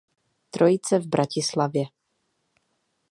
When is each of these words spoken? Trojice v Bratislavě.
Trojice 0.49 0.99
v 0.99 1.07
Bratislavě. 1.07 1.83